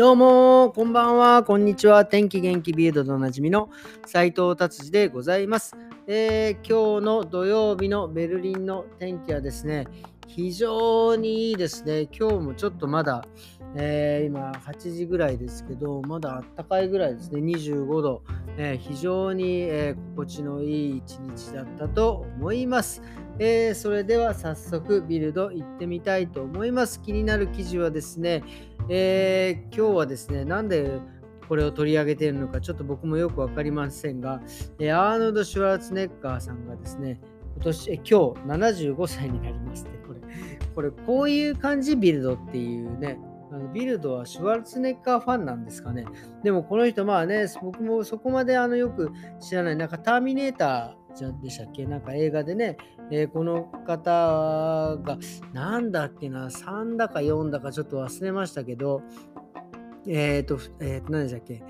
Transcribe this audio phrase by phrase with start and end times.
[0.00, 2.06] どうも、こんばんは、こんにちは。
[2.06, 3.68] 天気元気ビルドでおなじみの
[4.06, 5.76] 斉藤達治でございます、
[6.06, 9.86] えー、今日の土曜日のベルリンの天気はですね、
[10.26, 12.08] 非常にいいですね。
[12.18, 13.26] 今日もちょっとまだ、
[13.76, 17.42] えー、今8時ぐらいですけど、まだあったかいぐらいですね。
[17.42, 18.22] 25度。
[18.56, 23.02] えー、非常に、え心地のいい一日だったと思います。
[23.38, 27.02] えそれでは早速ビルド行ってみたいと思います。
[27.02, 28.42] 気になる記事はですね、
[28.92, 30.98] え今日はですね、なんで
[31.48, 34.40] これを取り上げているのかちょっと僕もよく分かりませんが、
[34.80, 37.20] えアーノルド・シュワルツネッガーさんがですね、
[37.54, 39.90] 今年、え今日75歳になりますね。
[40.06, 40.20] これ、
[40.74, 43.16] これこういう感じビルドっていうね、
[43.52, 46.04] あのビルドはシュワルツネッガーファンなんですかね。
[46.42, 51.86] でもこの人、まあね、僕もそこまであのよく知らない、なんかターミネーターじゃでしたっけ？
[51.86, 52.76] なんか映画でね、
[53.10, 55.18] え、この方が、
[55.52, 59.02] なんだっけな、3だか4だかちょっと忘れましたけど、
[60.06, 61.62] えっ、と、え、ー、何でしたっけ？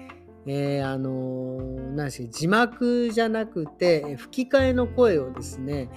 [0.46, 2.32] えー、あのー、何でしたっけ？
[2.32, 5.88] 字幕じゃなくて、吹き替えの声をですね、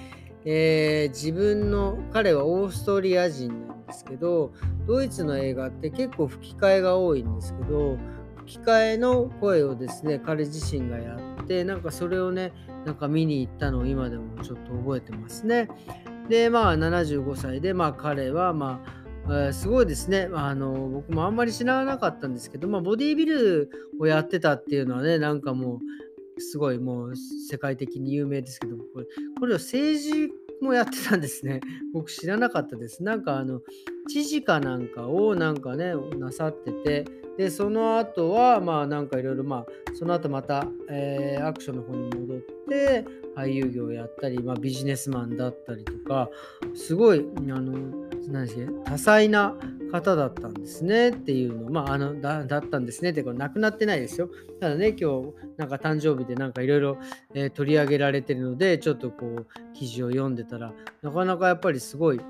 [0.46, 4.52] えー、自分の彼はオーストリア人なんですけど
[4.86, 7.98] ドイツの映画って結構吹き替えが多いんですけど
[8.46, 12.54] 吹き替えの声をですね彼自身がやってなんかそれをね
[12.86, 15.70] なんか見に行ったのを今でもちょっと覚えてますね
[16.30, 20.30] でまあ75歳でまあ彼はまあえ、すごいですね。
[20.34, 23.70] あの僕もあんまり知らなかったんですけど、まあ、ボディービル
[24.00, 25.80] をやってたっていうのはね、なんかも
[26.38, 29.06] うすごいもう世界的に有名ですけど、これ、
[29.40, 30.30] これは政治
[30.62, 31.62] もやってたんですね。
[31.94, 33.04] 僕知らなかったです。
[33.04, 33.62] なんかあの、
[34.10, 37.06] 知事かなんかをなんかね、なさってて、
[37.38, 46.30] で、その後は、まあなんかいろいろ、まあ、その後また、えー、アクションの方に戻って、俳優業やったり、まあ、ビジネスマンだったりとか、
[46.76, 47.74] すごい、あの、
[48.28, 49.56] 何で多彩な
[49.92, 54.30] 方だったんですねっていうの、まあ、あのだだったんですねって、これ亡くなってないですよ。
[54.60, 56.98] ただね、今日、なんか誕生日でなんかいろいろ
[57.54, 62.22] 取り上げられてるので、ちょっとこう、記事を読んでたら、なかなかやっぱりすごい、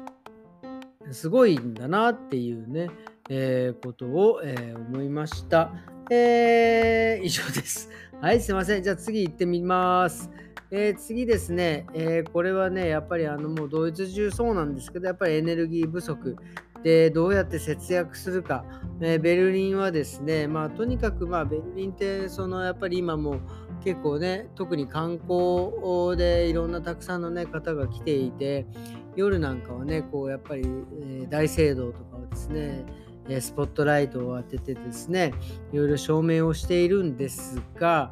[1.11, 2.89] すごいんだなっていうね、
[3.29, 5.71] えー、ことを、えー、思いました。
[6.09, 7.89] えー、以上です。
[8.21, 8.83] はい、すいません。
[8.83, 10.29] じゃあ次行ってみます。
[10.71, 16.35] えー、次ですね、えー、これはね、やっぱりあのもうドイツ中そうなんですけど、やっぱりエネルギー不足
[16.83, 18.65] でどうやって節約するか、
[18.99, 23.39] えー、ベルリンはですね、まあ、とにかくまあベルリンってそのやっぱり今も
[23.83, 28.65] 結構ね、特に観光でいろんなたくさんの、ね、方が来ていて、
[29.15, 30.63] 夜なんかはね、こうやっぱり、
[31.03, 32.85] え大聖堂とかをですね、
[33.39, 35.33] スポットライトを当ててですね、
[35.71, 38.11] いろいろ証明をしているんですが、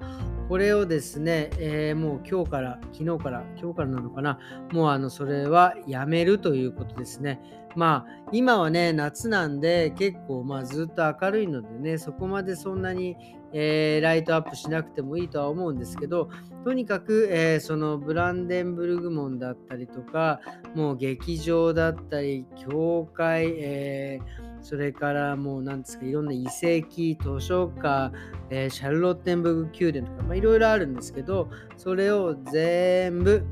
[0.52, 4.38] これをですね、えー、もう今日から、昨日から、今日からなのかな、
[4.74, 7.40] もうあのそれはやめるということですね。
[7.78, 13.16] まあ今はね、夏なんで結構まあずっと明るいのでね、そこまでそんなに、
[13.54, 16.28] えー、ライトアップしなくてもいいとは思うんですけど、
[16.66, 20.42] とにかく、えー、そのブランデンブルグ門だったりとか、
[20.76, 28.16] もう劇場だったり、教会、えーそれからもうなんですかいろんな遺跡図書館、
[28.50, 33.46] え、シャルロッテンブルグ宮殿とか、まあ、いろいろあるんですけどそれを全部、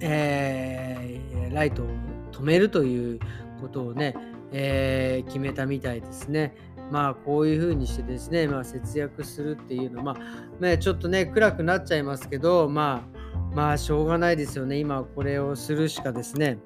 [0.00, 1.86] えー、ライトを
[2.32, 3.20] 止めるという
[3.60, 4.14] ことをね、
[4.52, 6.54] えー、決めたみたいですね。
[6.90, 14.78] まあこういうふうにしてですね、まあ、節約するっていうのは、まあ、ね、ちょっとね暗くなっちゃいますけどまあまあしょうがないですよね。
[14.78, 16.58] 今これをするしかですね。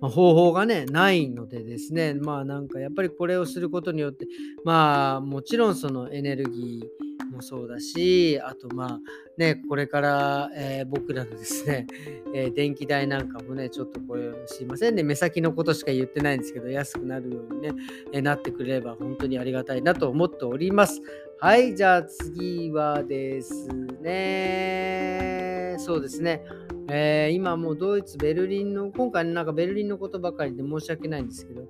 [0.00, 4.26] まあ、方法がね、ないのでですね、まあなんかやっぱりこれをすることによって、
[4.64, 9.00] まあもちろんそのエネルギーもそうだし、あとまあ
[9.36, 11.86] ね、これから、えー、僕らのですね、
[12.34, 17.72] えー、電気代なんかもね、ちょっとこれすいませんね、目先のことしか言ってないんですけど、安くなるようにね、
[18.12, 21.00] えー、なってくれれば本当にありがたいなと思っております。
[21.38, 23.68] はい、じゃあ次はです
[24.00, 26.42] ね、そうですね。
[26.88, 31.68] えー、今もうドイツ、ベルリンの、今回なんかベルリンのことばかりで申し訳ないんですけど、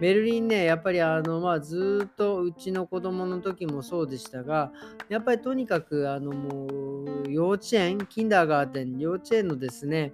[0.00, 4.72] ベルリンね、やっぱりあの、まあ、ずっとうちの子供の時もそうでしたが、
[5.08, 10.12] やっぱりとにかくあのもう幼稚園、キンダーガーデン、幼稚園のですね、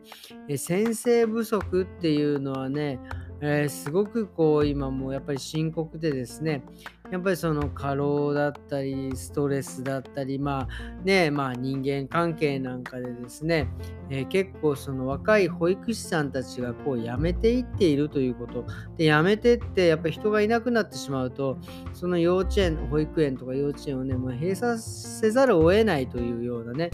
[0.56, 3.00] 先生不足っていうのはね、
[3.44, 6.62] えー、すごくこう今もやっぱり深刻でですね、
[7.10, 13.68] やっぱりその過労だったり、ストレスだったり、まあね、まあ人間関係なんかでですね、
[14.10, 18.64] えー、結構その若い保育士さんたちがこう辞めていっているということ。
[18.96, 21.58] で、辞めてってやっぱり人がいなくなってしまうと、
[21.94, 26.92] その幼稚園、保育園とか幼稚園をね、もう閉鎖せざるを得ないというようなね、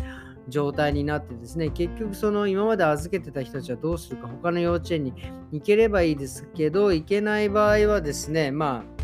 [0.48, 5.12] 状態になってですね、結局その今まで預けてた人たちはどうするか、他の幼稚園に
[5.52, 8.98] 行ければいいですけど、行けない場合はですね、まあ、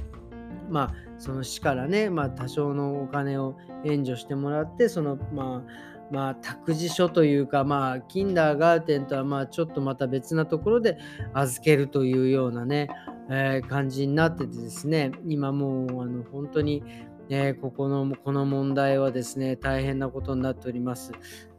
[0.70, 10.98] まあ、その市からね、まあ、多少のお金を援助してもらってそのまあまあ、託児所というか、まあ、キンダーガーテンとはまあちょっとまた別なところで
[11.32, 12.88] 預けるというようなね、
[13.30, 16.84] えー、感じになっててですね、今もうあの本当に、
[17.28, 21.12] ね、ここのこの問題はですね、大変なことになっております。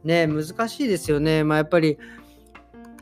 [0.04, 1.42] ね、難しいですよね。
[1.44, 1.98] まあ、やっぱり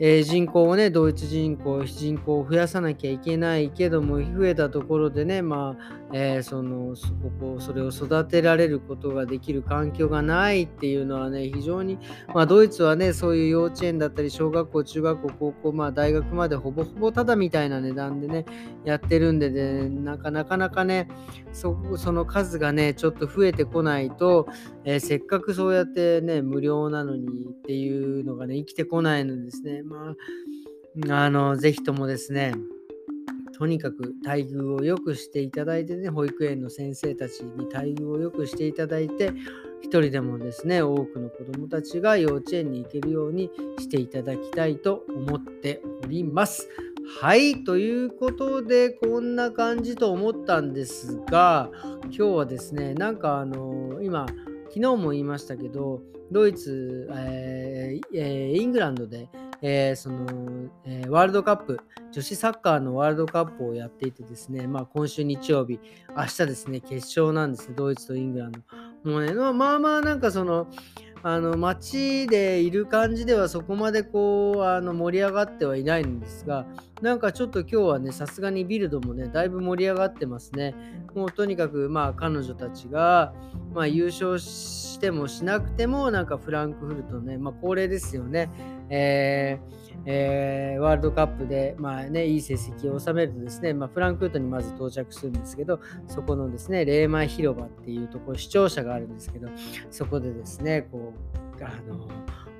[0.00, 7.08] えー、人口をね、ドイツ人口、人口を増やさなきゃいけないけども、増えたところでね、まあ、えー、その、そ
[7.40, 11.98] こ、それを育てられることができる環境がないっていうのはね、非常に、
[12.34, 18.46] まあ、ドイツはね、そういう幼稚園だったり、小学校、中学校、高校、まあ、大学までほぼほぼただみたいな値段でね、
[18.84, 21.08] やってるんでね、なかなかなかね、
[21.52, 24.48] そその数がね、ちょっと増えてこないと、
[24.84, 29.83] えー、せっかくそうやってね、無料なのにっていうのがね、生きてこないのですね。
[29.84, 30.14] ま
[31.10, 32.54] あ、あの、ぜひともですね、
[33.56, 39.32] とにかく待遇を良くしていただいてね、保育園の先生たちに待遇を良くしていただいて、
[39.80, 46.68] 一人でもですね、多くの子どもたちが幼稚園に行けるようにしていただきたいと思っております。
[47.20, 51.70] はい、ということで、こんな感じと思ったんですが、
[52.04, 54.26] 今日はですね、なんかあの今、
[54.68, 56.02] 昨日も言いましたけど、
[56.32, 59.28] ドイツ、えーえー、イングランドで、
[59.62, 61.80] えー、その、えー、ワールドカップ、
[62.12, 65.80] 女子サッカーのワールドカップをやっていてですね、まあ、今週日曜日、
[66.16, 68.60] 明日ですね、決勝なんですね、ドイツとイングランド。
[69.10, 70.66] もうね、まあまあなんかその、
[71.26, 76.66] あの街でいる感じではそこまでこうあの盛り上がってはいないんですが
[77.00, 80.74] なんかちょっと今日はねさすがにビルドもねだいぶ盛り上がってますね。
[81.14, 83.32] もうとにかくまあ彼女たちが、
[83.72, 88.50] まあ、優勝してもしなくてもなんかフランクフルトねまあ恒例ですよね。
[88.90, 99.48] えーえー、ワールドカップで、まあね、いい成績を収めるとですね、まあ、フランクフルトにまず到着するんですけど、そこのですね、霊イ広場っていうところ、視聴者があるんですけど、
[99.90, 101.12] そこでですね、こ
[101.60, 102.08] う、あの、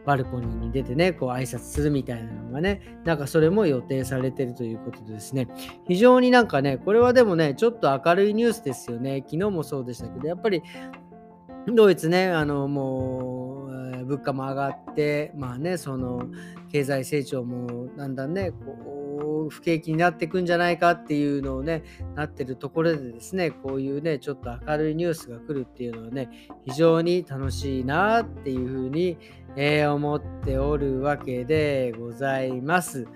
[0.05, 5.49] バルコニーに出てね、こう挨拶するみたいなのがね、なんかそれも予定されてるということでですね、
[5.89, 9.25] 非常になんかね、これはでもね、ちょっと明るいニュースですよね。
[9.25, 10.63] 昨日もそうでしたけど、やっぱり
[11.73, 13.44] ドイツね、あのもう
[14.05, 16.27] 物価も上がって、まあね、その
[16.71, 21.83] 経済成長もだんだんね、こう不景気になっていくんじゃないかっていうのをね、
[22.15, 26.29] なってるところでですね、こういうね、ちょっと明るいニュースが来るっていうのはね、
[26.65, 29.19] 非常に楽しいなっていうふうに、
[29.57, 33.07] えー、思っておるわけでございます。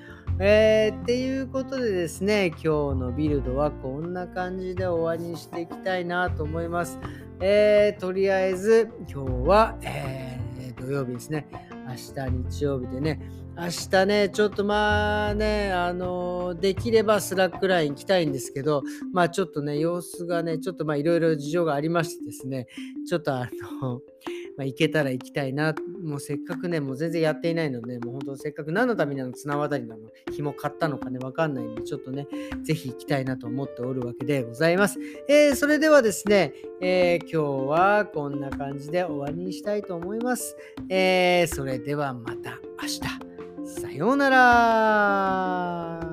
[0.40, 6.98] えー、っていうことでですね、今日のビルドはこんな感じで終わりにしていきたいなと思います。
[7.40, 10.47] えー、とりあえず今日は、えー、
[10.80, 11.46] 土曜日ですね。
[11.88, 13.20] 明日日曜日でね、
[13.56, 18.82] 明日ね、ちょっとまあね、あのできればスラックライン行きたいんですけど、
[19.12, 22.66] まあちょっとね、様子がね、ちょっとまあいろいろ事情がありましてですね、
[23.08, 23.48] ちょっとあ
[23.82, 24.00] の、
[24.58, 25.72] まあ、行けたら行きたいな。
[26.02, 30.02] もうせっかくね、もう全然やっていないので、もう本当せっかく何のためにあの綱渡りなの、
[30.32, 32.26] 紐買ったのかね、わかんないんで、ちょっとね、
[32.64, 34.98] ぜひ行きたいなと思っておるわけでございます。
[35.28, 40.56] えー、それではですね、えー、今日はこんな感じで終わりにしたいと思います。
[40.88, 43.28] えー、それではまた明日。
[43.80, 46.07] さようなら